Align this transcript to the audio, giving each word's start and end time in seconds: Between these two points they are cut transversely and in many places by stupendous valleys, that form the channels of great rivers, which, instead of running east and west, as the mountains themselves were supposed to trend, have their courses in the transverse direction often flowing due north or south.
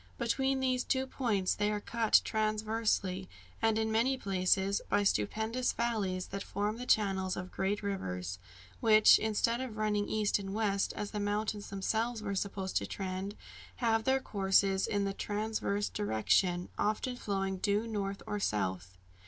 Between 0.17 0.61
these 0.61 0.83
two 0.83 1.05
points 1.05 1.53
they 1.53 1.69
are 1.69 1.79
cut 1.79 2.21
transversely 2.23 3.29
and 3.61 3.77
in 3.77 3.91
many 3.91 4.17
places 4.17 4.81
by 4.89 5.03
stupendous 5.03 5.73
valleys, 5.73 6.25
that 6.29 6.41
form 6.41 6.77
the 6.79 6.87
channels 6.87 7.37
of 7.37 7.51
great 7.51 7.83
rivers, 7.83 8.39
which, 8.79 9.19
instead 9.19 9.61
of 9.61 9.77
running 9.77 10.09
east 10.09 10.39
and 10.39 10.55
west, 10.55 10.91
as 10.93 11.11
the 11.11 11.19
mountains 11.19 11.69
themselves 11.69 12.23
were 12.23 12.33
supposed 12.33 12.77
to 12.77 12.87
trend, 12.87 13.35
have 13.75 14.03
their 14.05 14.19
courses 14.19 14.87
in 14.87 15.05
the 15.05 15.13
transverse 15.13 15.87
direction 15.87 16.69
often 16.79 17.15
flowing 17.15 17.57
due 17.57 17.85
north 17.85 18.23
or 18.25 18.39
south. 18.39 18.97